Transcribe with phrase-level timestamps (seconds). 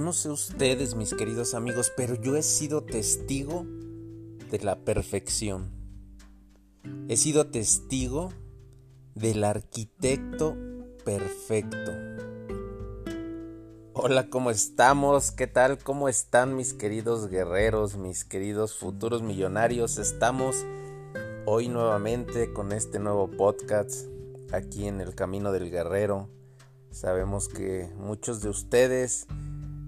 [0.00, 3.66] no sé ustedes, mis queridos amigos, pero yo he sido testigo
[4.50, 5.70] de la perfección.
[7.08, 8.32] He sido testigo
[9.14, 10.56] del arquitecto
[11.04, 11.92] perfecto.
[13.92, 15.32] Hola, ¿cómo estamos?
[15.32, 15.78] ¿Qué tal?
[15.78, 19.98] ¿Cómo están mis queridos guerreros, mis queridos futuros millonarios?
[19.98, 20.64] Estamos
[21.44, 24.06] hoy nuevamente con este nuevo podcast
[24.52, 26.30] aquí en el Camino del Guerrero.
[26.90, 29.26] Sabemos que muchos de ustedes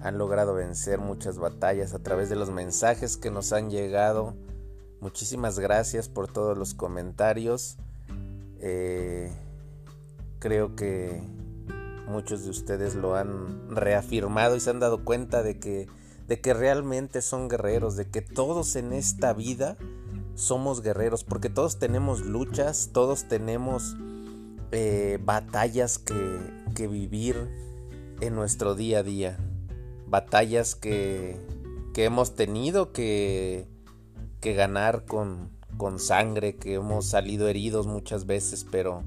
[0.00, 4.34] han logrado vencer muchas batallas a través de los mensajes que nos han llegado.
[5.00, 7.76] Muchísimas gracias por todos los comentarios.
[8.60, 9.32] Eh,
[10.38, 11.20] creo que
[12.06, 15.88] muchos de ustedes lo han reafirmado y se han dado cuenta de que,
[16.26, 19.76] de que realmente son guerreros, de que todos en esta vida
[20.34, 23.96] somos guerreros, porque todos tenemos luchas, todos tenemos
[24.70, 26.14] eh, batallas que,
[26.76, 27.36] que vivir
[28.20, 29.38] en nuestro día a día
[30.08, 31.36] batallas que,
[31.94, 33.66] que hemos tenido que,
[34.40, 39.02] que ganar con, con sangre, que hemos salido heridos muchas veces, pero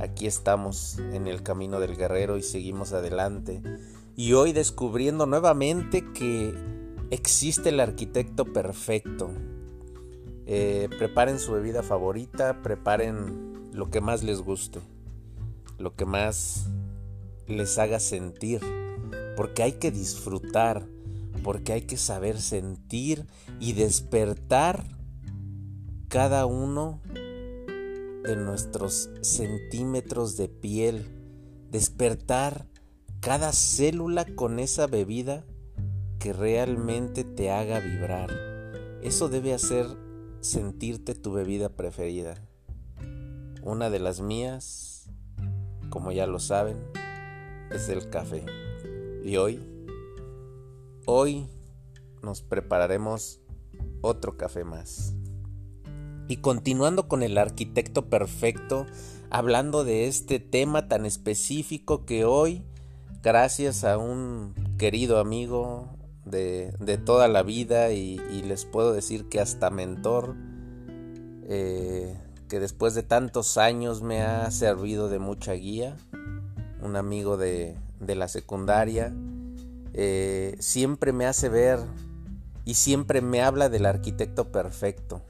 [0.00, 3.62] aquí estamos en el camino del guerrero y seguimos adelante.
[4.16, 6.54] Y hoy descubriendo nuevamente que
[7.10, 9.30] existe el arquitecto perfecto.
[10.46, 14.80] Eh, preparen su bebida favorita, preparen lo que más les guste,
[15.78, 16.66] lo que más
[17.46, 18.60] les haga sentir
[19.36, 20.86] porque hay que disfrutar,
[21.44, 23.26] porque hay que saber sentir
[23.60, 24.84] y despertar
[26.08, 27.00] cada uno
[28.24, 31.06] de nuestros centímetros de piel,
[31.70, 32.66] despertar
[33.20, 35.44] cada célula con esa bebida
[36.18, 38.30] que realmente te haga vibrar.
[39.02, 39.86] Eso debe hacer
[40.40, 42.34] sentirte tu bebida preferida.
[43.62, 45.08] Una de las mías,
[45.90, 46.78] como ya lo saben,
[47.70, 48.65] es el café.
[49.26, 49.60] Y hoy,
[51.04, 51.48] hoy
[52.22, 53.40] nos prepararemos
[54.00, 55.16] otro café más.
[56.28, 58.86] Y continuando con el arquitecto perfecto,
[59.28, 62.62] hablando de este tema tan específico que hoy,
[63.20, 65.90] gracias a un querido amigo
[66.24, 66.72] de,
[67.04, 70.36] toda la vida y, les puedo decir que hasta mentor,
[71.48, 72.16] eh,
[72.48, 75.96] que después de tantos años me ha servido de mucha guía,
[76.80, 79.14] un amigo de, de la secundaria,
[79.92, 81.78] eh, siempre me hace ver
[82.64, 85.22] y siempre me habla del arquitecto perfecto.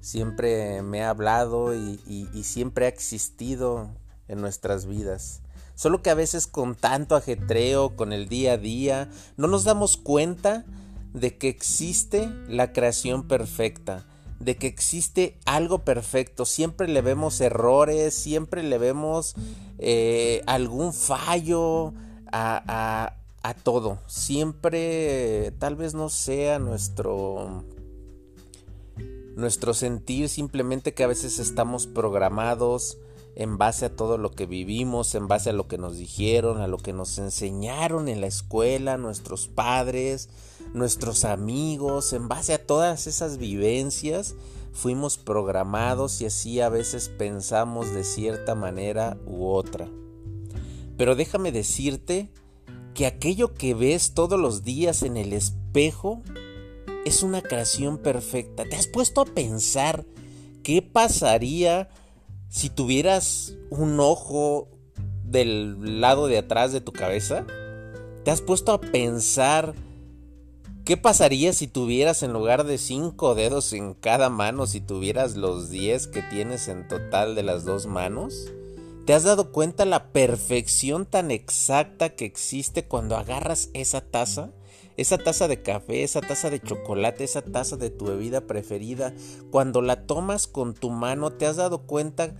[0.00, 3.90] Siempre me ha hablado y, y siempre ha existido
[4.28, 5.42] en nuestras vidas.
[5.74, 9.96] Solo que a veces con tanto ajetreo, con el día a día, no nos damos
[9.96, 10.64] cuenta
[11.12, 14.06] de que existe la creación perfecta,
[14.40, 16.44] de que existe algo perfecto.
[16.44, 19.34] Siempre le vemos errores, siempre le vemos
[19.78, 21.94] eh, algún fallo
[22.32, 23.98] a, a, todo.
[24.06, 27.64] Siempre tal vez no sea nuestro
[29.36, 32.98] nuestro sentir simplemente que a veces estamos programados
[33.36, 36.66] en base a todo lo que vivimos, en base a lo que nos dijeron, a
[36.66, 40.30] lo que nos enseñaron en la escuela, nuestros padres,
[40.74, 44.34] nuestros amigos, en base a todas esas vivencias,
[44.72, 49.88] fuimos programados y así a veces pensamos de cierta manera u otra.
[50.96, 52.30] Pero déjame decirte
[52.94, 56.22] que aquello que ves todos los días en el espejo
[57.04, 58.64] es una creación perfecta.
[58.64, 60.04] ¿Te has puesto a pensar
[60.62, 61.88] qué pasaría
[62.48, 64.68] si tuvieras un ojo
[65.24, 67.46] del lado de atrás de tu cabeza?
[68.24, 69.74] ¿Te has puesto a pensar
[70.86, 75.68] ¿Qué pasaría si tuvieras en lugar de cinco dedos en cada mano, si tuvieras los
[75.68, 78.52] 10 que tienes en total de las dos manos?
[79.04, 84.52] ¿Te has dado cuenta la perfección tan exacta que existe cuando agarras esa taza?
[84.96, 89.12] Esa taza de café, esa taza de chocolate, esa taza de tu bebida preferida,
[89.50, 92.32] cuando la tomas con tu mano, ¿te has dado cuenta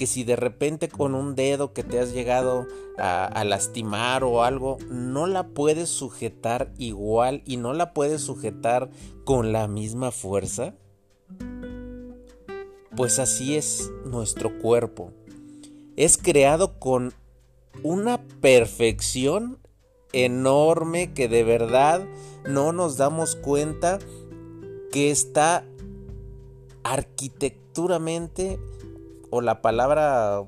[0.00, 2.66] que si de repente con un dedo que te has llegado
[2.96, 8.88] a, lastimar o algo, no la puedes sujetar igual y no la puedes sujetar
[9.26, 10.72] con la misma fuerza?
[12.96, 15.12] Pues así es nuestro cuerpo.
[15.96, 17.12] Es creado con
[17.82, 19.58] una perfección
[20.14, 22.06] enorme que de verdad
[22.48, 23.98] no nos damos cuenta
[24.90, 25.66] que está
[26.84, 28.58] arquitecturamente
[29.30, 30.42] o la palabra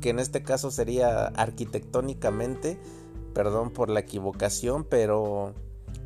[0.00, 2.78] que en este caso sería arquitectónicamente,
[3.34, 5.54] perdón por la equivocación, pero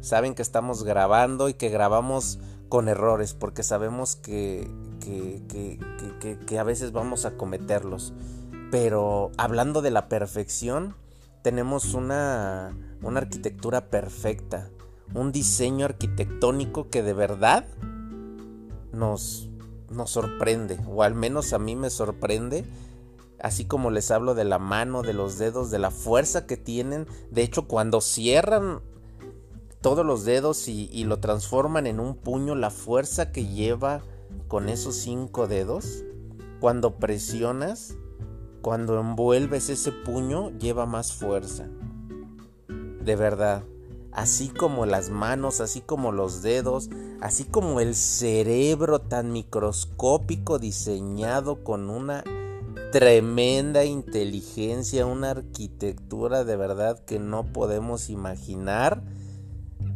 [0.00, 2.38] saben que estamos grabando y que grabamos
[2.68, 4.70] con errores, porque sabemos que,
[5.00, 8.14] que, a veces vamos a cometerlos.
[8.70, 10.94] Pero hablando de la perfección,
[11.42, 14.70] tenemos una, una arquitectura perfecta,
[15.14, 17.66] un diseño arquitectónico que de verdad
[18.92, 19.49] nos,
[19.90, 22.64] nos sorprende, o al menos a mí me sorprende,
[23.40, 27.06] así como les hablo de la mano, de los dedos, de la fuerza que tienen.
[27.30, 28.80] De hecho, cuando cierran
[29.80, 34.02] todos los dedos y, y lo transforman en un puño, la fuerza que lleva
[34.48, 36.04] con esos cinco dedos,
[36.60, 37.96] cuando presionas,
[38.62, 41.68] cuando envuelves ese puño, lleva más fuerza.
[43.02, 43.64] De verdad,
[44.12, 46.90] así como las manos, así como los dedos,
[47.20, 52.24] así como el cerebro tan microscópico diseñado con una
[52.92, 59.02] tremenda inteligencia, una arquitectura de verdad que no podemos imaginar.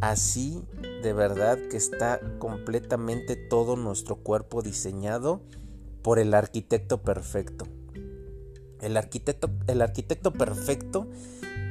[0.01, 0.63] Así
[1.03, 5.41] de verdad que está completamente todo nuestro cuerpo diseñado
[6.03, 7.67] por el arquitecto perfecto.
[8.81, 11.09] El arquitecto, el arquitecto perfecto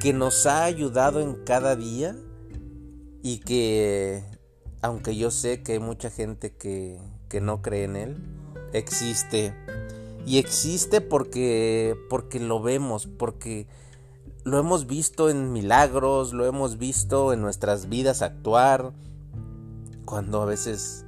[0.02, 2.16] que nos ha ayudado en cada día
[3.24, 4.24] y que,
[4.82, 7.00] aunque yo sé que hay mucha gente que,
[7.30, 8.18] que no cree en él,
[8.74, 9.56] existe.
[10.26, 13.68] Y existe porque, porque lo vemos, porque
[14.44, 18.92] lo hemos visto en milagros, lo hemos visto en nuestras vidas actuar,
[20.04, 21.06] cuando a veces,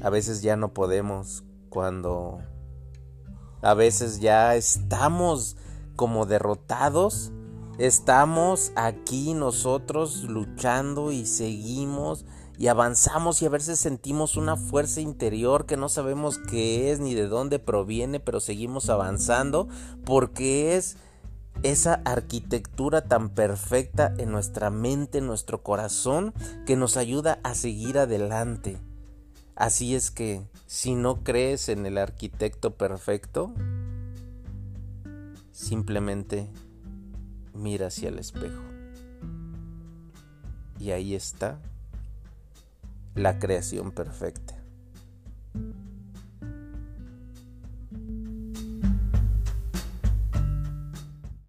[0.00, 2.40] a veces ya no podemos, cuando
[3.60, 5.58] a veces ya estamos
[5.94, 7.32] como derrotados,
[7.78, 12.24] estamos aquí nosotros luchando y seguimos
[12.56, 17.14] y avanzamos y a veces sentimos una fuerza interior que no sabemos qué es ni
[17.14, 19.68] de dónde proviene, pero seguimos avanzando
[20.04, 20.96] porque es
[21.62, 26.32] esa arquitectura tan perfecta en nuestra mente, en nuestro corazón,
[26.66, 28.78] que nos ayuda a seguir adelante.
[29.56, 33.52] Así es que si no crees en el arquitecto perfecto,
[35.52, 36.48] simplemente
[37.54, 38.62] mira hacia el espejo.
[40.78, 41.58] Y ahí está
[43.14, 44.53] la creación perfecta.